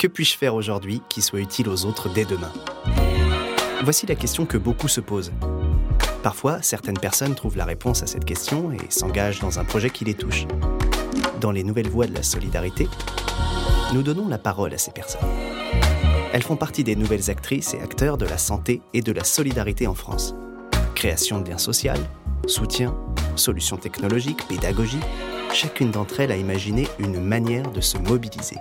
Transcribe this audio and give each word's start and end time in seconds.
Que 0.00 0.06
puis-je 0.06 0.34
faire 0.34 0.54
aujourd'hui 0.54 1.02
qui 1.10 1.20
soit 1.20 1.40
utile 1.40 1.68
aux 1.68 1.84
autres 1.84 2.08
dès 2.08 2.24
demain? 2.24 2.50
Voici 3.82 4.06
la 4.06 4.14
question 4.14 4.46
que 4.46 4.56
beaucoup 4.56 4.88
se 4.88 5.02
posent. 5.02 5.30
Parfois, 6.22 6.62
certaines 6.62 6.98
personnes 6.98 7.34
trouvent 7.34 7.58
la 7.58 7.66
réponse 7.66 8.02
à 8.02 8.06
cette 8.06 8.24
question 8.24 8.72
et 8.72 8.78
s'engagent 8.88 9.40
dans 9.40 9.58
un 9.58 9.64
projet 9.64 9.90
qui 9.90 10.06
les 10.06 10.14
touche. 10.14 10.46
Dans 11.38 11.52
les 11.52 11.62
nouvelles 11.62 11.90
voies 11.90 12.06
de 12.06 12.14
la 12.14 12.22
solidarité, 12.22 12.88
nous 13.92 14.02
donnons 14.02 14.26
la 14.26 14.38
parole 14.38 14.72
à 14.72 14.78
ces 14.78 14.90
personnes. 14.90 15.28
Elles 16.32 16.44
font 16.44 16.56
partie 16.56 16.82
des 16.82 16.96
nouvelles 16.96 17.30
actrices 17.30 17.74
et 17.74 17.82
acteurs 17.82 18.16
de 18.16 18.24
la 18.24 18.38
santé 18.38 18.80
et 18.94 19.02
de 19.02 19.12
la 19.12 19.22
solidarité 19.22 19.86
en 19.86 19.94
France. 19.94 20.34
Création 20.94 21.42
de 21.42 21.50
liens 21.50 21.58
sociaux, 21.58 21.92
soutien, 22.46 22.96
solutions 23.36 23.76
technologiques, 23.76 24.48
pédagogie, 24.48 25.00
chacune 25.52 25.90
d'entre 25.90 26.20
elles 26.20 26.32
a 26.32 26.36
imaginé 26.38 26.88
une 26.98 27.20
manière 27.20 27.70
de 27.70 27.82
se 27.82 27.98
mobiliser. 27.98 28.56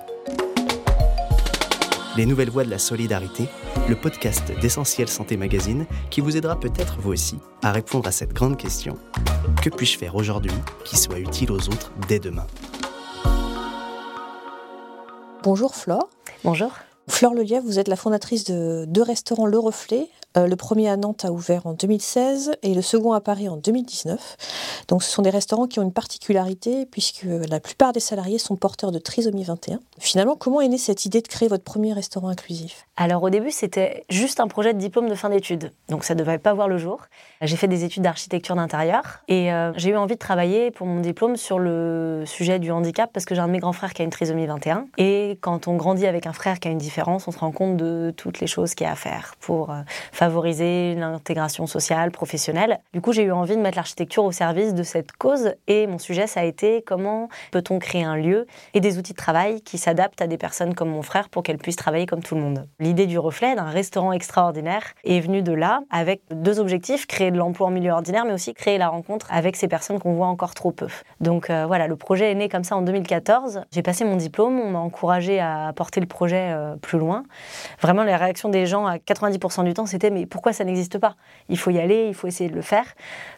Les 2.19 2.25
Nouvelles 2.25 2.49
Voies 2.49 2.65
de 2.65 2.69
la 2.69 2.79
Solidarité, 2.79 3.47
le 3.87 3.95
podcast 3.95 4.51
d'Essentiel 4.59 5.07
Santé 5.07 5.37
Magazine 5.37 5.85
qui 6.09 6.19
vous 6.19 6.35
aidera 6.35 6.59
peut-être 6.59 6.97
vous 6.99 7.13
aussi 7.13 7.37
à 7.63 7.71
répondre 7.71 8.09
à 8.09 8.11
cette 8.11 8.33
grande 8.33 8.57
question. 8.57 8.97
Que 9.63 9.69
puis-je 9.69 9.97
faire 9.97 10.15
aujourd'hui 10.15 10.51
qui 10.83 10.97
soit 10.97 11.19
utile 11.19 11.49
aux 11.53 11.69
autres 11.69 11.93
dès 12.09 12.19
demain? 12.19 12.45
Bonjour 15.43 15.73
Flore. 15.73 16.09
Bonjour. 16.43 16.73
Flore 17.07 17.35
Lelièvre, 17.35 17.65
vous 17.65 17.79
êtes 17.79 17.87
la 17.87 17.95
fondatrice 17.95 18.43
de 18.43 18.83
deux 18.85 19.01
restaurants 19.01 19.45
Le 19.45 19.57
Reflet, 19.57 20.09
euh, 20.37 20.47
le 20.47 20.55
premier 20.55 20.89
à 20.89 20.97
Nantes 20.97 21.25
a 21.25 21.31
ouvert 21.31 21.65
en 21.65 21.73
2016 21.73 22.51
et 22.61 22.73
le 22.75 22.81
second 22.81 23.13
à 23.13 23.21
Paris 23.21 23.49
en 23.49 23.57
2019. 23.57 24.85
Donc 24.87 25.03
ce 25.03 25.09
sont 25.09 25.21
des 25.21 25.29
restaurants 25.29 25.67
qui 25.67 25.79
ont 25.79 25.83
une 25.83 25.91
particularité 25.91 26.85
puisque 26.85 27.25
la 27.49 27.59
plupart 27.59 27.93
des 27.93 27.99
salariés 27.99 28.37
sont 28.37 28.55
porteurs 28.55 28.91
de 28.91 28.99
trisomie 28.99 29.43
21. 29.43 29.79
Finalement, 29.97 30.35
comment 30.35 30.61
est 30.61 30.67
née 30.67 30.77
cette 30.77 31.05
idée 31.05 31.21
de 31.21 31.27
créer 31.27 31.49
votre 31.49 31.63
premier 31.63 31.93
restaurant 31.93 32.27
inclusif? 32.27 32.85
Alors 32.95 33.23
au 33.23 33.29
début, 33.29 33.51
c'était 33.51 34.05
juste 34.09 34.39
un 34.39 34.47
projet 34.47 34.73
de 34.73 34.79
diplôme 34.79 35.09
de 35.09 35.15
fin 35.15 35.29
d'études. 35.29 35.71
Donc 35.89 36.03
ça 36.03 36.13
ne 36.13 36.19
devait 36.19 36.37
pas 36.37 36.53
voir 36.53 36.67
le 36.67 36.77
jour. 36.77 37.01
J'ai 37.41 37.55
fait 37.55 37.67
des 37.67 37.83
études 37.83 38.03
d'architecture 38.03 38.55
d'intérieur 38.55 39.21
et 39.27 39.51
euh, 39.51 39.71
j'ai 39.77 39.91
eu 39.91 39.97
envie 39.97 40.15
de 40.15 40.19
travailler 40.19 40.69
pour 40.69 40.85
mon 40.85 40.99
diplôme 40.99 41.37
sur 41.37 41.57
le 41.57 42.23
sujet 42.25 42.59
du 42.59 42.71
handicap 42.71 43.09
parce 43.11 43.25
que 43.25 43.33
j'ai 43.33 43.41
un 43.41 43.47
de 43.47 43.53
mes 43.53 43.59
grands 43.59 43.73
frères 43.73 43.93
qui 43.93 44.03
a 44.03 44.05
une 44.05 44.11
trisomie 44.11 44.45
21. 44.45 44.85
Et 44.97 45.39
quand 45.41 45.67
on 45.67 45.75
grandit 45.75 46.05
avec 46.05 46.27
un 46.27 46.33
frère 46.33 46.59
qui 46.59 46.67
a 46.67 46.71
une 46.71 46.77
différence, 46.77 47.27
on 47.27 47.31
se 47.31 47.39
rend 47.39 47.51
compte 47.51 47.77
de 47.77 48.13
toutes 48.15 48.39
les 48.39 48.47
choses 48.47 48.75
qu'il 48.75 48.85
y 48.85 48.89
a 48.89 48.93
à 48.93 48.95
faire 48.95 49.35
pour 49.39 49.71
euh, 49.71 49.81
favoriser 50.19 50.95
l'intégration 50.95 51.65
sociale, 51.65 52.11
professionnelle. 52.11 52.79
Du 52.93 52.99
coup, 52.99 53.13
j'ai 53.13 53.23
eu 53.23 53.31
envie 53.31 53.55
de 53.55 53.61
mettre 53.61 53.77
l'architecture 53.77 54.25
au 54.25 54.33
service 54.33 54.73
de 54.73 54.83
cette 54.83 55.13
cause 55.13 55.53
et 55.67 55.87
mon 55.87 55.97
sujet, 55.97 56.27
ça 56.27 56.41
a 56.41 56.43
été 56.43 56.83
comment 56.85 57.29
peut-on 57.51 57.79
créer 57.79 58.03
un 58.03 58.17
lieu 58.17 58.45
et 58.73 58.81
des 58.81 58.97
outils 58.97 59.13
de 59.13 59.17
travail 59.17 59.61
qui 59.61 59.77
s'adaptent 59.77 60.21
à 60.21 60.27
des 60.27 60.37
personnes 60.37 60.75
comme 60.75 60.89
mon 60.89 61.03
frère 61.03 61.29
pour 61.29 61.41
qu'elles 61.41 61.57
puissent 61.57 61.77
travailler 61.77 62.05
comme 62.05 62.21
tout 62.21 62.35
le 62.35 62.41
monde. 62.41 62.67
L'idée 62.81 63.05
du 63.05 63.17
reflet 63.17 63.55
d'un 63.55 63.69
restaurant 63.69 64.11
extraordinaire 64.11 64.83
est 65.05 65.21
venue 65.21 65.41
de 65.41 65.53
là 65.53 65.83
avec 65.89 66.21
deux 66.31 66.59
objectifs, 66.59 67.07
créer 67.07 67.31
de 67.31 67.37
l'emploi 67.37 67.67
en 67.67 67.71
milieu 67.71 67.91
ordinaire, 67.91 68.25
mais 68.25 68.33
aussi 68.33 68.53
créer 68.53 68.77
la 68.77 68.89
rencontre 68.89 69.25
avec 69.31 69.55
ces 69.55 69.69
personnes 69.69 69.99
qu'on 69.99 70.15
voit 70.15 70.27
encore 70.27 70.53
trop 70.53 70.73
peu. 70.73 70.87
Donc 71.21 71.49
euh, 71.49 71.65
voilà, 71.65 71.87
le 71.87 71.95
projet 71.95 72.29
est 72.29 72.35
né 72.35 72.49
comme 72.49 72.65
ça 72.65 72.75
en 72.75 72.81
2014. 72.81 73.61
J'ai 73.71 73.83
passé 73.83 74.03
mon 74.03 74.17
diplôme, 74.17 74.59
on 74.59 74.71
m'a 74.71 74.79
encouragé 74.79 75.39
à 75.39 75.71
porter 75.73 76.01
le 76.01 76.07
projet 76.07 76.51
euh, 76.51 76.75
plus 76.75 76.99
loin. 76.99 77.23
Vraiment, 77.79 78.03
les 78.03 78.17
réactions 78.17 78.49
des 78.49 78.65
gens 78.65 78.85
à 78.85 78.97
90% 78.97 79.63
du 79.63 79.73
temps, 79.73 79.85
c'était 79.85 80.08
mais 80.09 80.25
pourquoi 80.25 80.53
ça 80.53 80.63
n'existe 80.63 80.97
pas? 80.97 81.15
Il 81.49 81.57
faut 81.57 81.71
y 81.71 81.79
aller, 81.79 82.05
il 82.07 82.13
faut 82.13 82.27
essayer 82.27 82.49
de 82.49 82.55
le 82.55 82.61
faire. 82.61 82.85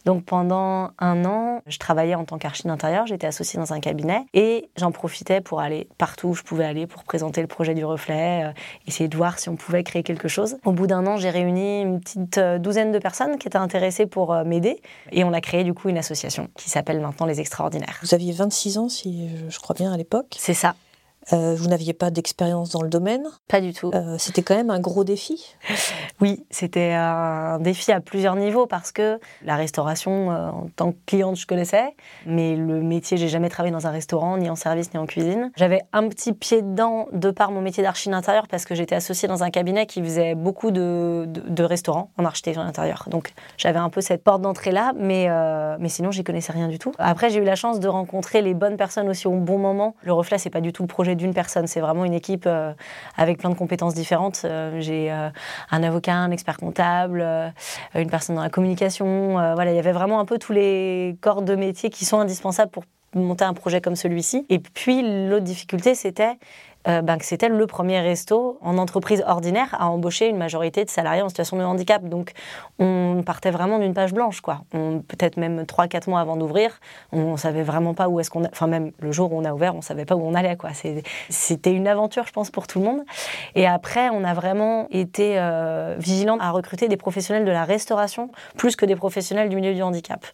Donc 0.05 0.25
pendant 0.25 0.91
un 0.99 1.25
an, 1.25 1.61
je 1.67 1.77
travaillais 1.77 2.15
en 2.15 2.25
tant 2.25 2.37
qu'archi 2.37 2.63
d'intérieur, 2.67 3.07
j'étais 3.07 3.27
associée 3.27 3.59
dans 3.59 3.73
un 3.73 3.79
cabinet 3.79 4.25
et 4.33 4.69
j'en 4.77 4.91
profitais 4.91 5.41
pour 5.41 5.59
aller 5.59 5.87
partout 5.97 6.29
où 6.29 6.33
je 6.33 6.43
pouvais 6.43 6.65
aller 6.65 6.87
pour 6.87 7.03
présenter 7.03 7.41
le 7.41 7.47
projet 7.47 7.73
du 7.73 7.85
reflet, 7.85 8.45
euh, 8.45 8.51
essayer 8.87 9.07
de 9.07 9.17
voir 9.17 9.39
si 9.39 9.49
on 9.49 9.55
pouvait 9.55 9.83
créer 9.83 10.03
quelque 10.03 10.27
chose. 10.27 10.57
Au 10.65 10.71
bout 10.71 10.87
d'un 10.87 11.05
an, 11.07 11.17
j'ai 11.17 11.29
réuni 11.29 11.81
une 11.81 11.99
petite 11.99 12.37
euh, 12.37 12.57
douzaine 12.57 12.91
de 12.91 12.99
personnes 12.99 13.37
qui 13.37 13.47
étaient 13.47 13.57
intéressées 13.57 14.05
pour 14.05 14.33
euh, 14.33 14.43
m'aider 14.43 14.81
et 15.11 15.23
on 15.23 15.33
a 15.33 15.41
créé 15.41 15.63
du 15.63 15.73
coup 15.73 15.89
une 15.89 15.97
association 15.97 16.49
qui 16.55 16.69
s'appelle 16.69 16.99
maintenant 16.99 17.25
Les 17.25 17.39
Extraordinaires. 17.39 17.99
Vous 18.01 18.13
aviez 18.13 18.31
26 18.31 18.77
ans, 18.77 18.89
si 18.89 19.29
je 19.49 19.59
crois 19.59 19.75
bien, 19.75 19.91
à 19.91 19.97
l'époque. 19.97 20.35
C'est 20.37 20.53
ça. 20.53 20.75
Euh, 21.33 21.55
vous 21.55 21.67
n'aviez 21.67 21.93
pas 21.93 22.09
d'expérience 22.09 22.71
dans 22.71 22.81
le 22.81 22.89
domaine 22.89 23.23
Pas 23.47 23.61
du 23.61 23.73
tout. 23.73 23.91
Euh, 23.93 24.15
c'était 24.17 24.41
quand 24.41 24.55
même 24.55 24.71
un 24.71 24.79
gros 24.79 25.03
défi 25.03 25.55
Oui, 26.19 26.43
c'était 26.49 26.93
un 26.93 27.59
défi 27.59 27.91
à 27.91 28.01
plusieurs 28.01 28.35
niveaux 28.35 28.65
parce 28.65 28.91
que 28.91 29.19
la 29.43 29.55
restauration, 29.55 30.31
euh, 30.31 30.49
en 30.49 30.67
tant 30.75 30.91
que 30.91 30.97
cliente, 31.05 31.35
je 31.35 31.45
connaissais, 31.45 31.95
mais 32.25 32.55
le 32.55 32.81
métier, 32.81 33.17
j'ai 33.17 33.27
jamais 33.27 33.49
travaillé 33.49 33.71
dans 33.71 33.85
un 33.87 33.91
restaurant, 33.91 34.37
ni 34.37 34.49
en 34.49 34.55
service, 34.55 34.93
ni 34.93 34.99
en 34.99 35.05
cuisine. 35.05 35.51
J'avais 35.55 35.81
un 35.93 36.07
petit 36.09 36.33
pied 36.33 36.61
dedans 36.61 37.07
de 37.13 37.29
par 37.29 37.51
mon 37.51 37.61
métier 37.61 37.83
d'archi 37.83 38.09
d'intérieur 38.09 38.47
parce 38.47 38.65
que 38.65 38.73
j'étais 38.73 38.95
associée 38.95 39.27
dans 39.27 39.43
un 39.43 39.51
cabinet 39.51 39.85
qui 39.85 40.01
faisait 40.01 40.35
beaucoup 40.35 40.71
de, 40.71 41.25
de, 41.27 41.63
restaurants 41.63 42.09
en 42.17 42.25
architecture 42.25 42.63
d'intérieur. 42.63 43.05
Donc 43.09 43.33
j'avais 43.57 43.79
un 43.79 43.89
peu 43.89 44.01
cette 44.01 44.23
porte 44.23 44.41
d'entrée 44.41 44.71
là, 44.71 44.93
mais, 44.95 45.29
mais 45.79 45.89
sinon, 45.89 46.11
j'y 46.11 46.23
connaissais 46.23 46.51
rien 46.51 46.67
du 46.67 46.79
tout. 46.79 46.91
Après, 46.97 47.29
j'ai 47.29 47.39
eu 47.39 47.43
la 47.43 47.55
chance 47.55 47.79
de 47.79 47.87
rencontrer 47.87 48.41
les 48.41 48.53
bonnes 48.53 48.77
personnes 48.77 49.07
aussi 49.09 49.27
au 49.27 49.35
bon 49.35 49.59
moment. 49.59 49.95
Le 50.01 50.13
reflet, 50.13 50.37
c'est 50.37 50.49
pas 50.49 50.61
du 50.61 50.73
tout 50.73 50.83
le 50.83 50.87
projet 50.87 51.10
d'une 51.15 51.33
personne, 51.33 51.67
c'est 51.67 51.81
vraiment 51.81 52.05
une 52.05 52.13
équipe 52.13 52.45
euh, 52.45 52.73
avec 53.17 53.37
plein 53.37 53.49
de 53.49 53.55
compétences 53.55 53.93
différentes. 53.93 54.41
Euh, 54.45 54.79
j'ai 54.79 55.11
euh, 55.11 55.29
un 55.71 55.83
avocat, 55.83 56.15
un 56.15 56.31
expert 56.31 56.57
comptable, 56.57 57.25
une 57.95 58.09
personne 58.09 58.35
dans 58.35 58.43
la 58.43 58.49
communication. 58.49 59.33
voilà, 59.53 59.71
il 59.71 59.75
y 59.75 59.79
avait 59.79 59.91
vraiment 59.91 60.19
un 60.19 60.25
peu 60.25 60.37
tous 60.37 60.53
les 60.53 61.17
corps 61.21 61.41
de 61.41 61.55
métier 61.55 61.89
qui 61.89 62.05
sont 62.05 62.19
indispensables 62.19 62.71
pour 62.71 62.83
monter 63.13 63.43
un 63.43 63.53
projet 63.53 63.81
comme 63.81 63.95
celui-ci. 63.95 64.45
Et 64.49 64.59
puis 64.59 65.27
l'autre 65.27 65.43
difficulté, 65.43 65.95
c'était 65.95 66.37
euh, 66.87 67.01
ben, 67.01 67.17
que 67.17 67.25
c'était 67.25 67.49
le 67.49 67.67
premier 67.67 67.99
resto 67.99 68.57
en 68.61 68.77
entreprise 68.77 69.23
ordinaire 69.27 69.75
à 69.79 69.89
embaucher 69.89 70.27
une 70.27 70.37
majorité 70.37 70.83
de 70.83 70.89
salariés 70.89 71.21
en 71.21 71.29
situation 71.29 71.57
de 71.57 71.63
handicap. 71.63 72.03
Donc 72.03 72.31
on 72.79 73.23
partait 73.25 73.51
vraiment 73.51 73.79
d'une 73.79 73.93
page 73.93 74.13
blanche, 74.13 74.41
quoi. 74.41 74.61
Peut-être 74.71 75.37
même 75.37 75.63
3-4 75.63 76.09
mois 76.09 76.19
avant 76.19 76.37
d'ouvrir, 76.37 76.79
on 77.11 77.37
savait 77.37 77.63
vraiment 77.63 77.93
pas 77.93 78.09
où 78.09 78.19
est-ce 78.19 78.29
qu'on... 78.29 78.45
Enfin 78.45 78.67
même 78.67 78.91
le 78.99 79.11
jour 79.11 79.31
où 79.31 79.37
on 79.37 79.45
a 79.45 79.53
ouvert, 79.53 79.75
on 79.75 79.81
savait 79.81 80.05
pas 80.05 80.15
où 80.15 80.23
on 80.23 80.33
allait, 80.33 80.57
quoi. 80.57 80.71
C'était 81.29 81.73
une 81.73 81.87
aventure, 81.87 82.25
je 82.25 82.31
pense, 82.31 82.49
pour 82.49 82.67
tout 82.67 82.79
le 82.79 82.85
monde. 82.85 83.01
Et 83.55 83.67
après, 83.67 84.09
on 84.09 84.23
a 84.23 84.33
vraiment 84.33 84.87
été 84.89 85.35
euh, 85.37 85.95
vigilant 85.99 86.37
à 86.39 86.51
recruter 86.51 86.87
des 86.87 86.97
professionnels 86.97 87.45
de 87.45 87.51
la 87.51 87.63
restauration 87.63 88.29
plus 88.57 88.75
que 88.75 88.85
des 88.85 88.95
professionnels 88.95 89.49
du 89.49 89.55
milieu 89.55 89.73
du 89.73 89.83
handicap. 89.83 90.25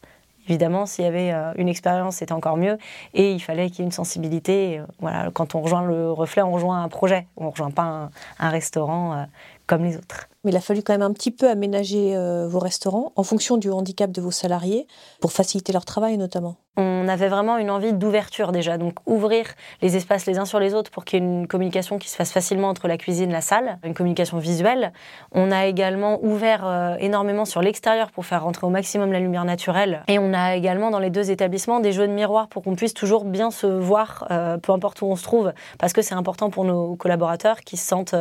Évidemment, 0.48 0.86
s'il 0.86 1.06
y 1.06 1.08
avait 1.08 1.32
euh, 1.32 1.54
une 1.58 1.68
expérience, 1.68 2.18
c'était 2.18 2.34
encore 2.34 2.58
mieux. 2.58 2.78
Et 3.14 3.34
il 3.34 3.40
fallait 3.40 3.70
qu'il 3.70 3.80
y 3.80 3.82
ait 3.82 3.86
une 3.86 3.92
sensibilité. 3.92 4.82
Voilà, 5.00 5.30
quand 5.34 5.56
on 5.56 5.62
rejoint 5.62 5.84
le 5.84 6.12
reflet, 6.12 6.42
on 6.42 6.52
rejoint 6.52 6.84
un 6.84 6.90
projet. 6.90 7.28
On 7.36 7.46
ne 7.46 7.50
rejoint 7.50 7.72
pas 7.72 8.10
un, 8.40 8.50
restaurant 8.50 9.14
euh, 9.14 9.24
comme 9.68 9.84
les 9.84 9.98
autres. 9.98 10.28
Mais 10.44 10.52
il 10.52 10.58
a 10.58 10.62
fallu 10.62 10.82
quand 10.82 10.94
même 10.94 11.02
un 11.02 11.14
petit 11.14 11.32
peu 11.32 11.50
aménager 11.50 12.16
euh, 12.16 12.48
vos 12.48 12.60
restaurants 12.60 13.12
en 13.16 13.24
fonction 13.24 13.58
du 13.58 13.70
handicap 13.70 14.12
de 14.12 14.22
vos 14.22 14.32
salariés 14.32 14.88
pour 15.20 15.32
faciliter 15.32 15.74
leur 15.74 15.86
travail 15.86 16.18
notamment. 16.18 16.56
On 16.80 17.08
avait 17.08 17.28
vraiment 17.28 17.58
une 17.58 17.72
envie 17.72 17.92
d'ouverture 17.92 18.52
déjà, 18.52 18.78
donc 18.78 18.94
ouvrir 19.08 19.48
les 19.82 19.96
espaces 19.98 20.28
les 20.28 20.38
uns 20.38 20.46
sur 20.46 20.60
les 20.60 20.76
autres 20.76 20.92
pour 20.92 21.06
qu'il 21.06 21.20
y 21.20 21.24
ait 21.24 21.26
une 21.26 21.48
communication 21.48 21.98
qui 21.98 22.08
se 22.08 22.16
fasse 22.16 22.32
facilement 22.32 22.70
entre 22.70 22.88
la 22.88 22.98
cuisine 22.98 23.32
et 23.32 23.34
la 23.34 23.42
salle, 23.42 23.80
une 23.84 23.96
communication 23.96 24.38
visuelle. 24.38 24.94
On 25.32 25.50
a 25.50 25.66
également 25.66 26.24
ouvert 26.24 26.68
euh, 26.68 26.96
énormément 27.00 27.46
sur 27.46 27.64
l'extérieur 27.64 28.12
pour 28.12 28.28
faire 28.28 28.44
rentrer 28.44 28.68
au 28.68 28.70
maximum 28.70 29.12
la 29.12 29.20
lumière 29.20 29.44
naturelle. 29.44 30.04
Et 30.08 30.20
on 30.20 30.36
a 30.36 30.56
également 30.56 30.92
dans 30.92 31.00
les 31.00 31.10
deux 31.10 31.32
établissements 31.32 31.80
des 31.80 31.94
jeux 31.94 32.08
de 32.08 32.14
miroir 32.14 32.48
pour 32.48 32.62
qu'on 32.62 32.76
puisse 32.76 32.94
toujours 32.94 33.26
bien 33.26 33.50
se 33.50 33.66
voir, 33.66 34.28
euh, 34.30 34.60
peu 34.60 34.72
importe 34.72 35.02
où 35.02 35.08
on 35.08 35.16
se 35.16 35.24
trouve, 35.24 35.54
parce 35.80 35.94
que 35.94 36.04
c'est 36.04 36.16
important 36.16 36.52
pour 36.52 36.64
nos 36.64 36.96
collaborateurs 36.96 37.62
qui 37.62 37.76
se 37.76 37.88
sentent 37.88 38.16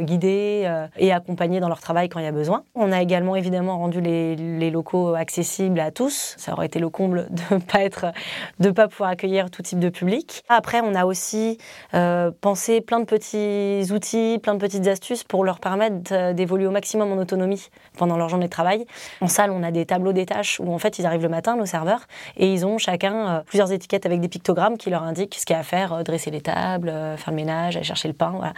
guidés 0.00 0.70
et 0.96 1.12
accompagnés 1.12 1.60
dans 1.60 1.68
leur 1.68 1.80
travail 1.80 2.08
quand 2.08 2.20
il 2.20 2.24
y 2.24 2.28
a 2.28 2.32
besoin. 2.32 2.64
On 2.74 2.92
a 2.92 3.00
également 3.00 3.36
évidemment 3.36 3.78
rendu 3.78 4.00
les, 4.00 4.70
locaux 4.70 5.14
accessibles 5.14 5.80
à 5.80 5.90
tous. 5.90 6.34
Ça 6.38 6.52
aurait 6.52 6.66
été 6.66 6.78
le 6.78 6.88
comble 6.88 7.28
de 7.50 7.54
ne 7.54 8.70
pas 8.70 8.82
pas 8.82 8.88
pouvoir 8.88 9.10
accueillir 9.10 9.50
tout 9.50 9.62
type 9.62 9.78
de 9.78 9.88
public. 9.88 10.44
Après, 10.48 10.80
on 10.82 10.94
a 10.94 11.04
aussi 11.04 11.58
euh, 11.94 12.30
pensé 12.40 12.80
plein 12.80 13.00
de 13.00 13.04
petits 13.04 13.92
outils, 13.92 14.38
plein 14.42 14.54
de 14.54 14.58
petites 14.58 14.86
astuces 14.86 15.24
pour 15.24 15.44
leur 15.44 15.60
permettre 15.60 16.32
d'évoluer 16.32 16.66
au 16.66 16.70
maximum 16.70 17.12
en 17.12 17.16
autonomie 17.16 17.68
pendant 17.96 18.16
leur 18.16 18.28
journée 18.28 18.46
de 18.46 18.50
travail. 18.50 18.86
En 19.20 19.28
salle, 19.28 19.50
on 19.50 19.62
a 19.62 19.70
des 19.70 19.84
tableaux 19.84 20.12
des 20.12 20.26
tâches 20.26 20.58
où 20.60 20.72
en 20.72 20.78
fait 20.78 20.98
ils 20.98 21.06
arrivent 21.06 21.22
le 21.22 21.28
matin, 21.28 21.56
nos 21.56 21.66
serveurs, 21.66 22.06
et 22.36 22.52
ils 22.52 22.64
ont 22.64 22.78
chacun 22.78 23.28
euh, 23.28 23.40
plusieurs 23.44 23.72
étiquettes 23.72 24.06
avec 24.06 24.20
des 24.20 24.28
pictogrammes 24.28 24.78
qui 24.78 24.90
leur 24.90 25.02
indiquent 25.02 25.34
ce 25.34 25.44
qu'il 25.44 25.54
y 25.54 25.56
a 25.56 25.60
à 25.60 25.64
faire, 25.64 25.92
euh, 25.92 26.02
dresser 26.02 26.30
les 26.30 26.40
tables, 26.40 26.88
faire 27.16 27.30
le 27.30 27.36
ménage, 27.36 27.76
aller 27.76 27.84
chercher 27.84 28.08
le 28.08 28.14
pain, 28.14 28.52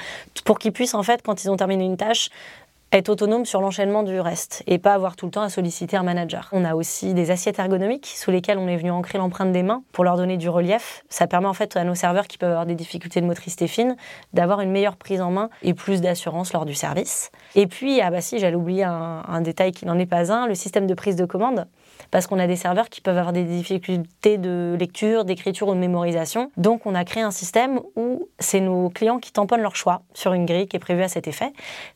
pour 0.44 0.58
qu'ils 0.58 0.72
puissent 0.72 0.94
en 0.94 1.02
fait, 1.02 1.22
quand 1.22 1.42
ils 1.44 1.50
ont 1.50 1.56
terminé 1.56 1.84
une 1.84 1.96
tâche, 1.96 2.23
English. 2.24 2.63
Être 2.99 3.08
autonome 3.08 3.44
sur 3.44 3.61
l'enchaînement 3.61 4.05
du 4.05 4.20
reste 4.20 4.62
et 4.69 4.79
pas 4.79 4.94
avoir 4.94 5.17
tout 5.17 5.26
le 5.26 5.32
temps 5.32 5.43
à 5.43 5.49
solliciter 5.49 5.96
un 5.96 6.05
manager. 6.05 6.49
On 6.52 6.64
a 6.64 6.76
aussi 6.76 7.12
des 7.12 7.32
assiettes 7.32 7.58
ergonomiques 7.58 8.06
sous 8.06 8.31
lesquelles 8.31 8.58
on 8.58 8.69
est 8.69 8.76
venu 8.76 8.93
ancrer 8.93 9.19
l'empreinte 9.19 9.50
des 9.50 9.64
mains 9.64 9.82
pour 9.91 10.05
leur 10.05 10.17
donner 10.17 10.37
du 10.37 10.49
relief. 10.49 11.02
Ça 11.08 11.26
permet 11.26 11.49
en 11.49 11.55
fait 11.55 11.76
à 11.76 11.82
nos 11.82 11.96
serveurs 11.96 12.29
qui 12.29 12.38
peuvent 12.38 12.50
avoir 12.50 12.67
des 12.67 12.76
difficultés 12.76 13.20
de 13.20 13.26
motricité 13.26 13.67
fine 13.67 13.96
d'avoir 14.32 14.61
une 14.61 14.70
meilleure 14.70 14.96
prise 14.96 15.20
en 15.20 15.31
main 15.32 15.50
et 15.62 15.75
plus 15.75 16.00
d'assurance 16.00 16.52
lors 16.52 16.64
du 16.64 16.75
service. 16.75 17.32
Et 17.56 17.67
puis, 17.67 18.00
ah 18.00 18.11
bah 18.11 18.20
si, 18.20 18.38
j'allais 18.38 18.55
oublier 18.55 18.85
un, 18.85 19.41
détail 19.41 19.73
qui 19.73 19.87
n'en 19.87 19.99
est 19.99 20.06
pas 20.06 20.32
un, 20.32 20.46
le 20.46 20.55
système 20.55 20.87
de 20.87 20.94
prise 20.94 21.17
de 21.17 21.25
commande 21.25 21.67
parce 22.11 22.26
qu'on 22.26 22.38
a 22.38 22.46
des 22.46 22.56
serveurs 22.56 22.88
qui 22.88 23.00
peuvent 23.00 23.19
avoir 23.19 23.32
des 23.32 23.43
difficultés 23.43 24.38
de 24.38 24.76
lecture, 24.79 25.25
d'écriture 25.25 25.69
ou 25.69 25.75
de 25.75 25.81
mémorisation. 25.81 26.50
Donc 26.56 26.87
on 26.87 26.94
a 26.94 27.05
créé 27.05 27.23
un 27.23 27.31
système 27.32 27.81
où 27.96 28.29
c'est 28.38 28.61
nos 28.61 28.88
clients 28.88 29.19
qui 29.19 29.32
tamponnent 29.32 29.62
leur 29.62 29.75
choix 29.75 30.02
sur 30.12 30.32
une 30.32 30.46
grille 30.46 30.69
qui 30.69 30.76
est 30.76 30.81
prévue 30.81 31.02
à 31.02 31.08
cet 31.08 31.26
effet. 31.26 31.52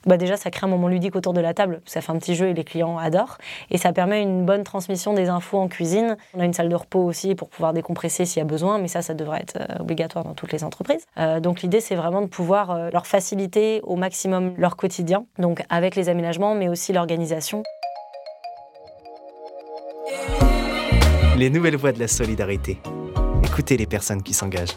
Bah 0.07 0.17
déjà, 0.17 0.37
ça 0.37 0.51
crée 0.51 0.67
un 0.67 0.71
moment 0.71 0.88
ludique 0.89 1.17
autour 1.17 1.33
de 1.33 1.41
la 1.41 1.55
table, 1.55 1.81
ça 1.85 2.01
fait 2.01 2.13
un 2.13 2.19
petit 2.19 2.35
jeu 2.35 2.49
et 2.49 2.55
les 2.55 2.65
clients 2.65 2.99
adorent. 2.99 3.39
Et 3.71 3.79
ça 3.79 3.93
permet 3.93 4.23
une 4.23 4.45
bonne 4.45 4.65
transmission 4.65 5.13
des 5.15 5.29
infos 5.29 5.59
en 5.59 5.69
cuisine. 5.69 6.17
On 6.35 6.41
a 6.41 6.45
une 6.45 6.53
salle 6.53 6.69
de 6.69 6.75
repos 6.75 7.05
aussi 7.05 7.35
pour 7.35 7.49
pouvoir 7.49 7.73
décompresser 7.73 8.25
s'il 8.25 8.41
y 8.41 8.43
a 8.43 8.47
besoin, 8.47 8.79
mais 8.79 8.89
ça, 8.89 9.03
ça 9.03 9.15
devrait 9.15 9.41
être 9.41 9.59
euh, 9.61 9.81
obligatoire 9.81 10.25
dans 10.25 10.35
toutes 10.35 10.53
les 10.53 10.65
entreprises. 10.65 11.05
Euh, 11.19 11.41
donc 11.41 11.63
l'idée, 11.63 11.81
c'est 11.81 11.95
vraiment 11.95 12.23
de 12.23 12.27
pouvoir 12.27 12.71
euh, 12.71 12.91
leur 12.93 13.07
faciliter 13.07 13.81
au 13.85 13.97
maximum 13.97 14.55
leur 14.57 14.77
quotidien, 14.77 15.25
donc 15.39 15.63
avec 15.69 15.97
les 15.97 16.09
aménagements, 16.09 16.55
mais 16.55 16.69
aussi 16.69 16.93
l'organisation. 16.93 17.63
Les 21.37 21.51
nouvelles 21.51 21.77
voies 21.77 21.93
de 21.93 22.01
la 22.01 22.09
solidarité. 22.09 22.81
Écoutez 23.45 23.77
les 23.77 23.87
personnes 23.87 24.23
qui 24.23 24.35
s'engagent. 24.35 24.77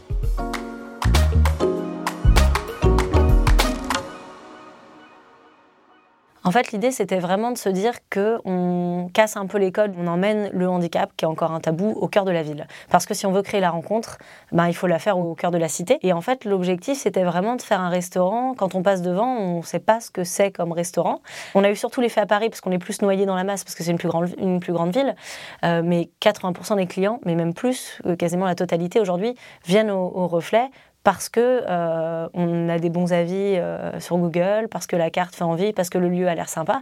En 6.51 6.53
fait, 6.53 6.73
l'idée, 6.73 6.91
c'était 6.91 7.19
vraiment 7.19 7.51
de 7.51 7.57
se 7.57 7.69
dire 7.69 7.93
qu'on 8.13 9.09
casse 9.13 9.37
un 9.37 9.45
peu 9.45 9.57
les 9.57 9.71
codes, 9.71 9.93
on 9.97 10.05
emmène 10.05 10.49
le 10.51 10.67
handicap, 10.67 11.09
qui 11.15 11.23
est 11.23 11.27
encore 11.29 11.53
un 11.53 11.61
tabou, 11.61 11.91
au 11.91 12.09
cœur 12.09 12.25
de 12.25 12.31
la 12.31 12.43
ville. 12.43 12.67
Parce 12.89 13.05
que 13.05 13.13
si 13.13 13.25
on 13.25 13.31
veut 13.31 13.41
créer 13.41 13.61
la 13.61 13.69
rencontre, 13.69 14.17
ben, 14.51 14.67
il 14.67 14.73
faut 14.73 14.85
la 14.85 14.99
faire 14.99 15.17
au 15.17 15.33
cœur 15.33 15.51
de 15.51 15.57
la 15.57 15.69
cité. 15.69 15.97
Et 16.01 16.11
en 16.11 16.19
fait, 16.19 16.43
l'objectif, 16.43 16.97
c'était 16.97 17.23
vraiment 17.23 17.55
de 17.55 17.61
faire 17.61 17.79
un 17.79 17.87
restaurant. 17.87 18.53
Quand 18.53 18.75
on 18.75 18.83
passe 18.83 19.01
devant, 19.01 19.33
on 19.33 19.59
ne 19.59 19.63
sait 19.63 19.79
pas 19.79 20.01
ce 20.01 20.11
que 20.11 20.25
c'est 20.25 20.51
comme 20.51 20.73
restaurant. 20.73 21.21
On 21.55 21.63
a 21.63 21.71
eu 21.71 21.77
surtout 21.77 22.01
l'effet 22.01 22.19
à 22.19 22.25
Paris, 22.25 22.49
parce 22.49 22.59
qu'on 22.59 22.73
est 22.73 22.79
plus 22.79 23.01
noyé 23.01 23.25
dans 23.25 23.35
la 23.35 23.45
masse, 23.45 23.63
parce 23.63 23.73
que 23.73 23.83
c'est 23.85 23.91
une, 23.91 23.97
plus 23.97 24.09
grande, 24.09 24.27
une 24.37 24.59
plus 24.59 24.73
grande 24.73 24.93
ville. 24.93 25.15
Euh, 25.63 25.81
mais 25.85 26.09
80% 26.21 26.75
des 26.75 26.85
clients, 26.85 27.21
mais 27.23 27.35
même 27.35 27.53
plus, 27.53 28.01
euh, 28.05 28.17
quasiment 28.17 28.45
la 28.45 28.55
totalité 28.55 28.99
aujourd'hui, 28.99 29.35
viennent 29.65 29.89
au, 29.89 30.11
au 30.13 30.27
reflet 30.27 30.69
parce 31.03 31.29
que 31.29 31.63
euh, 31.67 32.27
on 32.33 32.69
a 32.69 32.77
des 32.77 32.89
bons 32.89 33.11
avis 33.11 33.33
euh, 33.33 33.99
sur 33.99 34.17
Google, 34.17 34.67
parce 34.69 34.85
que 34.85 34.95
la 34.95 35.09
carte 35.09 35.35
fait 35.35 35.43
envie, 35.43 35.73
parce 35.73 35.89
que 35.89 35.97
le 35.97 36.09
lieu 36.09 36.27
a 36.27 36.35
l'air 36.35 36.47
sympa, 36.47 36.81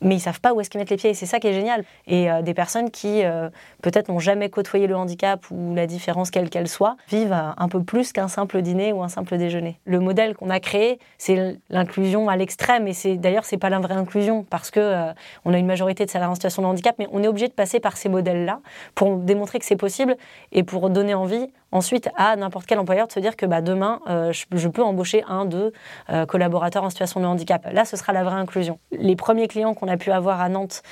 mais 0.00 0.16
ils 0.16 0.20
savent 0.20 0.40
pas 0.40 0.52
où 0.52 0.60
est-ce 0.60 0.70
qu'ils 0.70 0.78
mettent 0.78 0.90
les 0.90 0.96
pieds. 0.96 1.10
Et 1.10 1.14
c'est 1.14 1.26
ça 1.26 1.40
qui 1.40 1.48
est 1.48 1.52
génial. 1.52 1.84
Et 2.06 2.30
euh, 2.30 2.42
des 2.42 2.54
personnes 2.54 2.90
qui 2.90 3.22
peut-être 3.82 4.08
n'ont 4.08 4.18
jamais 4.18 4.48
côtoyé 4.50 4.86
le 4.86 4.96
handicap 4.96 5.40
ou 5.50 5.74
la 5.74 5.86
différence 5.86 6.30
quelle 6.30 6.50
qu'elle 6.50 6.68
soit, 6.68 6.96
vivent 7.08 7.32
un 7.56 7.68
peu 7.68 7.82
plus 7.82 8.12
qu'un 8.12 8.28
simple 8.28 8.62
dîner 8.62 8.92
ou 8.92 9.02
un 9.02 9.08
simple 9.08 9.36
déjeuner. 9.36 9.78
Le 9.84 10.00
modèle 10.00 10.34
qu'on 10.34 10.50
a 10.50 10.60
créé, 10.60 10.98
c'est 11.18 11.56
l'inclusion 11.70 12.28
à 12.28 12.36
l'extrême. 12.36 12.86
Et 12.86 12.92
c'est 12.92 13.16
d'ailleurs 13.16 13.44
c'est 13.44 13.56
pas 13.56 13.70
la 13.70 13.78
vraie 13.78 13.94
inclusion 13.94 14.44
parce 14.48 14.70
que 14.70 15.12
on 15.44 15.54
a 15.54 15.58
une 15.58 15.66
majorité 15.66 16.04
de 16.04 16.10
salariés 16.10 16.30
en 16.30 16.34
situation 16.34 16.62
de 16.62 16.66
handicap, 16.68 16.96
mais 16.98 17.08
on 17.12 17.22
est 17.22 17.28
obligé 17.28 17.48
de 17.48 17.52
passer 17.52 17.80
par 17.80 17.96
ces 17.96 18.08
modèles-là 18.08 18.60
pour 18.94 19.16
démontrer 19.16 19.58
que 19.58 19.64
c'est 19.64 19.76
possible 19.76 20.16
et 20.52 20.62
pour 20.62 20.90
donner 20.90 21.14
envie 21.14 21.50
ensuite 21.76 22.08
à 22.16 22.34
n'importe 22.36 22.66
quel 22.66 22.78
employeur 22.78 23.06
de 23.06 23.12
se 23.12 23.20
dire 23.20 23.36
que 23.36 23.46
bah, 23.46 23.60
demain, 23.60 24.00
euh, 24.08 24.32
je, 24.32 24.68
peux 24.68 24.82
embaucher 24.82 25.22
un, 25.28 25.44
deux 25.44 25.72
euh, 26.10 26.26
collaborateurs 26.26 26.82
en 26.82 26.90
situation 26.90 27.20
de 27.20 27.26
handicap. 27.26 27.66
Là, 27.72 27.84
ce 27.84 27.96
sera 27.96 28.12
la 28.12 28.24
vraie 28.24 28.36
inclusion. 28.36 28.78
Les 28.92 29.16
premiers 29.16 29.48
clients 29.48 29.74
qu'on 29.74 29.88
a 29.88 29.96
pu 29.96 30.10
avoir 30.10 30.40
à 30.40 30.48
Nantes, 30.48 30.82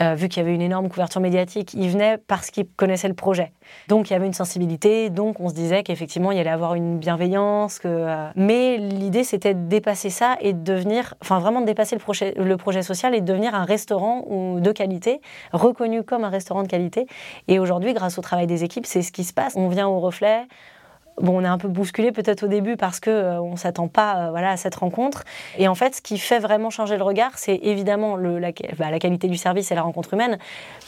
euh, 0.00 0.14
vu 0.14 0.28
qu'il 0.28 0.42
y 0.42 0.46
avait 0.46 0.54
une 0.54 0.62
énorme 0.62 0.88
couverture 0.88 1.20
médiatique, 1.20 1.74
ils 1.74 1.88
venaient 1.90 2.18
parce 2.18 2.50
qu'ils 2.50 2.66
connaissaient 2.66 3.08
le 3.08 3.14
projet. 3.14 3.52
Donc 3.88 4.10
il 4.10 4.12
y 4.12 4.16
avait 4.16 4.26
une 4.26 4.32
sensibilité, 4.32 5.10
donc 5.10 5.40
on 5.40 5.48
se 5.48 5.54
disait 5.54 5.82
qu'effectivement 5.82 6.32
il 6.32 6.38
y 6.38 6.40
allait 6.40 6.50
avoir 6.50 6.74
une 6.74 6.98
bienveillance. 6.98 7.80
Euh, 7.84 8.28
Mais 8.36 8.76
l'idée 8.78 9.24
c'était 9.24 9.54
de 9.54 9.68
dépasser 9.68 10.10
ça 10.10 10.36
et 10.40 10.52
de 10.52 10.62
devenir, 10.62 11.14
enfin 11.22 11.38
vraiment 11.38 11.60
de 11.60 11.66
dépasser 11.66 11.94
le 11.96 12.00
projet, 12.00 12.34
le 12.36 12.56
projet 12.56 12.82
social 12.82 13.14
et 13.14 13.20
de 13.20 13.26
devenir 13.26 13.54
un 13.54 13.64
restaurant 13.64 14.24
de 14.58 14.72
qualité, 14.72 15.20
reconnu 15.52 16.02
comme 16.02 16.24
un 16.24 16.30
restaurant 16.30 16.62
de 16.62 16.68
qualité. 16.68 17.06
Et 17.48 17.58
aujourd'hui, 17.58 17.94
grâce 17.94 18.18
au 18.18 18.22
travail 18.22 18.46
des 18.46 18.64
équipes, 18.64 18.86
c'est 18.86 19.02
ce 19.02 19.12
qui 19.12 19.24
se 19.24 19.32
passe. 19.32 19.54
On 19.56 19.68
vient 19.68 19.88
au 19.88 20.00
reflet, 20.00 20.46
Bon, 21.20 21.40
on 21.40 21.44
est 21.44 21.48
un 21.48 21.58
peu 21.58 21.68
bousculé 21.68 22.10
peut-être 22.10 22.42
au 22.44 22.48
début 22.48 22.76
parce 22.76 22.98
que 22.98 23.10
ne 23.10 23.14
euh, 23.14 23.40
on 23.40 23.56
s'attend 23.56 23.86
pas 23.86 24.30
euh, 24.30 24.34
à 24.34 24.56
cette 24.56 24.74
rencontre. 24.74 25.24
Et 25.58 25.68
en 25.68 25.74
fait, 25.74 25.96
ce 25.96 26.02
qui 26.02 26.18
fait 26.18 26.40
vraiment 26.40 26.70
changer 26.70 26.96
le 26.96 27.04
regard, 27.04 27.32
c'est 27.36 27.56
évidemment 27.62 28.16
bah, 28.16 28.90
la, 28.90 28.98
qualité 28.98 29.28
du 29.28 29.36
service 29.36 29.70
et 29.70 29.74
la 29.74 29.82
rencontre 29.82 30.14
humaine, 30.14 30.38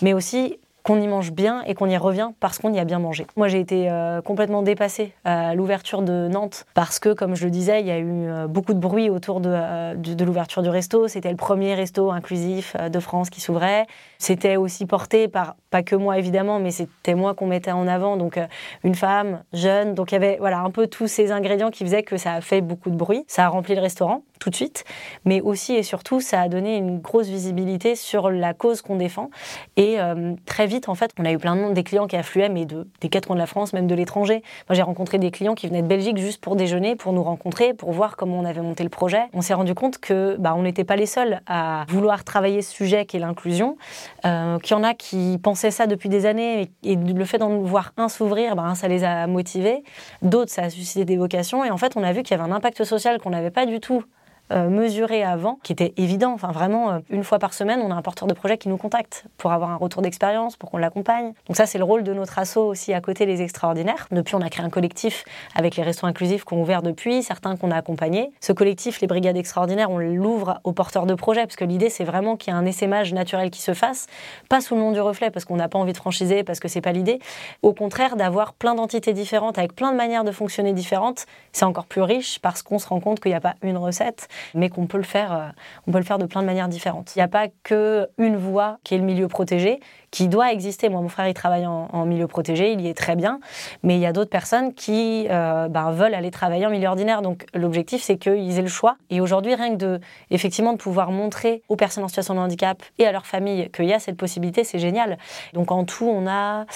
mais 0.02 0.12
aussi 0.12 0.58
qu'on 0.87 1.00
y 1.00 1.09
mange 1.09 1.33
bien 1.33 1.62
et 1.67 1.75
qu'on 1.75 1.88
y 1.88 1.97
revient 1.97 2.31
parce 2.38 2.61
qu'on 2.61 2.73
y 2.73 2.79
a 2.79 2.85
bien 2.85 3.00
mangé. 3.00 3.27
Moi, 3.35 3.49
j'ai 3.49 3.59
été 3.59 3.91
euh, 3.91 4.23
complètement 4.23 4.62
dépassée 4.62 5.12
à 5.25 5.53
l'ouverture 5.53 6.00
de 6.00 6.29
Nantes 6.29 6.65
parce 6.75 7.00
que, 7.00 7.12
comme 7.12 7.35
je 7.35 7.44
le 7.44 7.50
disais, 7.50 7.81
il 7.81 7.88
y 7.88 7.91
a 7.91 7.99
eu 7.99 8.29
euh, 8.29 8.47
beaucoup 8.47 8.73
de 8.73 8.79
bruit 8.79 9.11
autour 9.11 9.41
de, 9.41 9.50
euh, 9.53 9.94
de, 9.97 10.25
l'ouverture 10.25 10.62
du 10.62 10.69
resto. 10.69 11.09
C'était 11.09 11.31
le 11.31 11.37
premier 11.37 11.75
resto 11.75 12.12
inclusif 12.12 12.77
de 12.77 13.00
France 13.00 13.31
qui 13.31 13.41
s'ouvrait. 13.41 13.88
C'était 14.19 14.55
aussi 14.55 14.87
porté 14.87 15.27
par, 15.27 15.56
pas 15.71 15.83
que 15.83 15.97
moi 15.97 16.19
évidemment, 16.19 16.61
mais 16.61 16.71
c'était 16.71 17.17
moi 17.17 17.35
qu'on 17.35 17.49
mettait 17.49 17.73
en 17.73 17.88
avant. 17.88 18.17
Donc, 18.17 18.38
une 18.85 18.94
femme 18.94 19.43
jeune. 19.53 19.94
Donc, 19.94 20.12
il 20.12 20.15
y 20.15 20.19
avait 20.19 20.37
voilà, 20.38 20.61
un 20.61 20.71
peu 20.71 20.87
tous 20.87 21.09
ces 21.09 21.33
ingrédients 21.33 21.71
qui 21.71 21.83
faisaient 21.83 22.05
que 22.05 22.17
ça 22.17 22.35
a 22.35 22.41
fait 22.41 22.61
beaucoup 22.61 22.91
de 22.91 22.97
bruit. 22.97 23.25
Ça 23.27 23.47
a 23.47 23.49
rempli 23.49 23.75
le 23.75 23.81
restaurant 23.81 24.23
tout 24.38 24.50
de 24.50 24.55
suite, 24.55 24.85
mais 25.25 25.41
aussi 25.41 25.75
et 25.75 25.83
surtout, 25.83 26.21
ça 26.21 26.43
a 26.43 26.49
donné 26.49 26.77
une 26.77 26.99
grosse 26.99 27.27
visibilité 27.27 27.97
sur 27.97 28.31
la 28.31 28.53
cause 28.53 28.83
qu'on 28.83 28.97
défend. 28.97 29.31
Et 29.79 29.97
très 30.44 30.67
vite, 30.67 30.75
en 30.88 30.94
fait, 30.94 31.11
on 31.19 31.25
a 31.25 31.32
eu 31.32 31.38
plein 31.38 31.56
de 31.56 31.61
monde, 31.61 31.75
des 31.75 31.82
clients 31.82 32.06
qui 32.06 32.17
affluaient, 32.17 32.49
mais 32.49 32.64
de, 32.64 32.87
des 33.00 33.08
quatre 33.08 33.26
coins 33.26 33.37
de 33.37 33.40
la 33.40 33.46
France, 33.46 33.73
même 33.73 33.87
de 33.87 33.94
l'étranger. 33.94 34.43
Moi, 34.69 34.75
j'ai 34.75 34.82
rencontré 34.82 35.19
des 35.19 35.31
clients 35.31 35.55
qui 35.55 35.67
venaient 35.67 35.82
de 35.82 35.87
Belgique 35.87 36.19
juste 36.19 36.40
pour 36.40 36.56
déjeuner, 36.56 36.96
pour 36.96 37.12
nous 37.12 37.23
rencontrer, 37.23 37.75
pour 37.75 37.93
voir 37.93 38.17
comment 38.17 38.38
on 38.38 38.44
avait 38.44 38.61
monté 38.61 38.84
le 38.84 38.90
projet. 38.90 39.23
On 39.32 39.40
s'est 39.40 39.55
rendu 39.55 39.75
compte 39.75 39.99
que 39.99 40.37
bah, 40.38 40.55
on 40.56 40.62
n'était 40.62 40.84
pas 40.84 40.96
les 40.96 41.06
seuls 41.06 41.40
à 41.46 41.84
vouloir 41.88 42.25
travailler 42.25 42.62
ce 42.62 42.73
sujet 42.73 43.06
qui 43.06 43.17
est 43.17 43.20
l'inclusion, 43.20 43.76
euh, 44.25 44.58
qu'il 44.58 44.76
y 44.76 44.81
en 44.81 44.84
a 44.84 44.94
qui 44.94 45.38
pensaient 45.43 45.70
ça 45.70 45.87
depuis 45.87 46.08
des 46.08 46.26
années, 46.26 46.70
et, 46.82 46.96
le 46.96 47.25
fait 47.25 47.38
d'en 47.38 47.58
voir 47.58 47.93
un 47.96 48.08
s'ouvrir, 48.08 48.56
bah, 48.56 48.75
ça 48.75 48.88
les 48.88 49.05
a 49.05 49.26
motivés. 49.26 49.82
D'autres, 50.23 50.50
ça 50.50 50.64
a 50.64 50.70
suscité 50.70 51.05
des 51.05 51.17
vocations, 51.17 51.64
et 51.64 51.70
en 51.70 51.76
fait, 51.76 51.96
on 51.96 52.02
a 52.02 52.12
vu 52.12 52.23
qu'il 52.23 52.37
y 52.37 52.40
avait 52.40 52.49
un 52.49 52.55
impact 52.55 52.84
social 52.84 53.20
qu'on 53.20 53.31
n'avait 53.31 53.50
pas 53.50 53.67
du 53.67 53.81
tout 53.81 54.05
mesuré 54.50 55.22
avant, 55.22 55.58
qui 55.62 55.72
était 55.72 55.93
évident. 55.96 56.32
Enfin, 56.32 56.52
vraiment, 56.52 56.90
euh, 56.90 56.98
une 57.10 57.25
fois 57.25 57.38
par 57.38 57.52
semaine, 57.52 57.81
on 57.82 57.90
a 57.90 57.94
un 57.94 58.02
porteur 58.02 58.28
de 58.28 58.34
projet 58.34 58.58
qui 58.58 58.69
nous 58.69 58.76
contacte 58.76 59.25
pour 59.38 59.52
avoir 59.52 59.70
un 59.70 59.76
retour 59.76 60.02
d'expérience, 60.02 60.56
pour 60.56 60.70
qu'on 60.70 60.78
l'accompagne. 60.78 61.32
Donc 61.46 61.56
ça, 61.56 61.66
c'est 61.66 61.78
le 61.78 61.84
rôle 61.84 62.02
de 62.02 62.12
notre 62.12 62.38
asso 62.38 62.58
aussi 62.58 62.93
à 62.93 63.00
côté 63.00 63.26
les 63.26 63.43
extraordinaires. 63.43 64.06
Depuis, 64.10 64.34
on 64.34 64.40
a 64.40 64.48
créé 64.48 64.64
un 64.64 64.70
collectif 64.70 65.25
avec 65.54 65.76
les 65.76 65.82
restaurants 65.82 66.08
inclusifs 66.08 66.44
qu'on 66.44 66.60
ouvert 66.60 66.82
depuis, 66.82 67.22
certains 67.22 67.56
qu'on 67.56 67.70
a 67.70 67.76
accompagnés. 67.76 68.31
Ce 68.40 68.52
collectif, 68.52 69.00
les 69.00 69.06
brigades 69.06 69.37
extraordinaires, 69.37 69.90
on 69.90 69.98
l'ouvre 69.98 70.60
aux 70.64 70.72
porteurs 70.72 71.06
de 71.06 71.14
projet, 71.14 71.42
parce 71.42 71.56
que 71.56 71.64
l'idée, 71.64 71.90
c'est 71.90 72.04
vraiment 72.04 72.37
qu'il 72.37 72.52
y 72.52 72.56
ait 72.56 72.58
un 72.58 72.66
essaimage 72.66 73.12
naturel 73.12 73.50
qui 73.50 73.60
se 73.60 73.75
fasse, 73.75 74.06
pas 74.49 74.60
sous 74.60 74.75
le 74.75 74.81
nom 74.81 74.92
du 74.92 75.00
reflet, 75.00 75.31
parce 75.31 75.44
qu'on 75.44 75.56
n'a 75.56 75.69
pas 75.69 75.78
envie 75.78 75.92
de 75.92 75.99
franchiser, 75.99 76.44
parce 76.44 76.60
que 76.60 76.69
c'est 76.69 76.81
pas 76.81 76.92
l'idée. 76.92 77.19
Au 77.62 77.72
contraire, 77.72 78.16
d'avoir 78.16 78.52
plein 78.52 78.75
d'entités 78.75 79.12
différentes, 79.12 79.58
avec 79.58 79.75
plein 79.75 79.90
de 79.90 79.96
manières 79.96 80.25
de 80.25 80.32
fonctionner 80.32 80.72
différentes, 80.72 81.26
c'est 81.52 81.64
encore 81.64 81.87
plus 81.87 82.02
riche, 82.02 82.38
parce 82.40 82.62
qu'on 82.62 82.78
se 82.78 82.87
rend 82.87 83.00
compte 83.00 83.20
qu'il 83.20 83.32
n'y 83.32 83.37
a 83.37 83.40
pas 83.40 83.54
une 83.62 83.76
recette 83.76 84.28
mais 84.55 84.69
qu'on 84.69 84.87
peut 84.87 84.99
le 84.99 85.05
faire, 85.05 85.33
euh, 85.33 85.49
on 85.87 85.93
peut 85.93 85.99
le 85.99 86.05
faire 86.05 86.19
de 86.19 86.26
plein 86.26 86.40
de 86.40 86.47
manières 86.47 86.69
différentes. 86.69 87.14
Il 87.14 87.19
n'y 87.19 87.23
a 87.23 87.28
pas 87.28 87.49
que 87.62 88.09
une 88.19 88.37
voie 88.37 88.78
qui 88.85 88.95
est 88.95 88.99
le 88.99 89.05
milieu 89.05 89.28
protégé, 89.28 89.81
qui 90.11 90.28
doit 90.28 90.52
exister. 90.52 90.88
Moi, 90.88 91.00
mon 91.00 91.09
frère, 91.09 91.28
il 91.28 91.35
travaille 91.35 91.66
en, 91.66 92.07
milieu 92.07 92.26
protégé, 92.26 92.73
il 92.73 92.81
y 92.81 92.88
est 92.88 92.97
très 92.97 93.16
bien, 93.16 93.40
mais 93.83 93.97
il 93.97 94.00
y 94.00 94.07
a 94.07 94.12
d'autres 94.12 94.31
personnes 94.31 94.73
qui 94.73 95.26
euh, 95.31 95.69
ben, 95.69 95.90
veulent 95.93 96.14
aller 96.14 96.31
travailler 96.31 96.66
en 96.66 96.71
milieu 96.71 96.88
ordinaire. 96.88 97.23
Donc, 97.23 97.45
l'objectif, 97.55 98.02
c'est 98.02 98.16
qu'ils 98.16 98.59
aient 98.59 98.62
le 98.62 98.69
choix. 98.69 98.97
Et 99.11 99.21
aujourd'hui, 99.21 99.55
rien 99.55 99.71
que 99.71 99.76
de, 99.76 100.00
effectivement, 100.31 100.73
de 100.73 100.78
pouvoir 100.78 101.11
montrer 101.11 101.62
aux 101.69 101.76
personnes 101.76 102.05
en 102.05 102.09
situation 102.09 102.35
de 102.35 102.40
handicap 102.40 102.83
et 102.99 103.07
à 103.07 103.12
leurs 103.12 103.26
familles 103.26 103.71
qu'il 103.71 103.87
y 103.87 103.93
a 103.93 103.99
cette 103.99 104.16
possibilité, 104.16 104.64
c'est 104.64 104.78
génial. 104.78 105.19
Donc, 105.52 105.71
en 105.71 105.85
tout, 105.85 106.07
on 106.07 106.26
a 106.26 106.66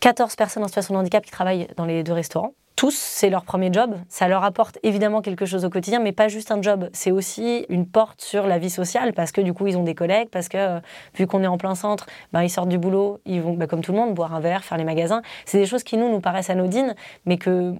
14 0.00 0.36
personnes 0.36 0.62
en 0.62 0.68
situation 0.68 0.94
de 0.94 1.00
handicap 1.00 1.24
qui 1.24 1.30
travaillent 1.30 1.68
dans 1.76 1.84
les 1.84 2.02
deux 2.02 2.12
restaurants 2.12 2.52
tous, 2.80 2.96
c'est 2.96 3.28
leur 3.28 3.44
premier 3.44 3.70
job. 3.70 3.94
Ça 4.08 4.26
leur 4.26 4.42
apporte 4.42 4.78
évidemment 4.82 5.20
quelque 5.20 5.44
chose 5.44 5.66
au 5.66 5.68
quotidien, 5.68 6.00
mais 6.00 6.12
pas 6.12 6.28
juste 6.28 6.50
un 6.50 6.62
job. 6.62 6.88
C'est 6.94 7.10
aussi 7.10 7.66
une 7.68 7.86
porte 7.86 8.22
sur 8.22 8.46
la 8.46 8.56
vie 8.56 8.70
sociale 8.70 9.12
parce 9.12 9.32
que 9.32 9.42
du 9.42 9.52
coup, 9.52 9.66
ils 9.66 9.76
ont 9.76 9.82
des 9.82 9.94
collègues, 9.94 10.30
parce 10.30 10.48
que 10.48 10.56
euh, 10.56 10.80
vu 11.14 11.26
qu'on 11.26 11.42
est 11.42 11.46
en 11.46 11.58
plein 11.58 11.74
centre, 11.74 12.06
ben, 12.32 12.42
ils 12.42 12.48
sortent 12.48 12.70
du 12.70 12.78
boulot, 12.78 13.20
ils 13.26 13.42
vont, 13.42 13.52
ben, 13.52 13.66
comme 13.66 13.82
tout 13.82 13.92
le 13.92 13.98
monde, 13.98 14.14
boire 14.14 14.34
un 14.34 14.40
verre, 14.40 14.64
faire 14.64 14.78
les 14.78 14.84
magasins. 14.84 15.20
C'est 15.44 15.58
des 15.58 15.66
choses 15.66 15.82
qui 15.82 15.98
nous, 15.98 16.08
nous 16.08 16.20
paraissent 16.20 16.48
anodines, 16.48 16.94
mais 17.26 17.36
que 17.36 17.74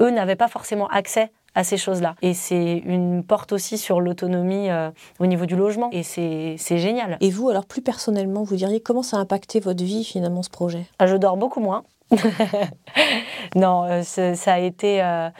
eux 0.00 0.10
n'avaient 0.10 0.36
pas 0.36 0.48
forcément 0.48 0.88
accès 0.88 1.30
à 1.56 1.64
ces 1.64 1.78
choses-là. 1.78 2.14
Et 2.22 2.34
c'est 2.34 2.82
une 2.84 3.24
porte 3.24 3.52
aussi 3.52 3.78
sur 3.78 4.00
l'autonomie 4.00 4.70
euh, 4.70 4.90
au 5.18 5.26
niveau 5.26 5.46
du 5.46 5.56
logement. 5.56 5.88
Et 5.90 6.02
c'est 6.04 6.78
génial. 6.78 7.16
Et 7.20 7.30
vous, 7.30 7.48
alors 7.48 7.64
plus 7.64 7.82
personnellement, 7.82 8.44
vous 8.44 8.56
diriez 8.56 8.80
comment 8.80 9.02
ça 9.02 9.16
a 9.16 9.20
impacté 9.20 9.58
votre 9.58 9.82
vie 9.82 10.04
finalement 10.04 10.42
ce 10.42 10.50
projet? 10.50 10.86
Ah, 10.98 11.06
Je 11.06 11.16
dors 11.16 11.36
beaucoup 11.36 11.60
moins. 11.60 11.82
non, 13.56 13.84
euh, 13.84 14.02
ça 14.02 14.52
a 14.52 14.58
été. 14.58 15.02
Euh, 15.02 15.30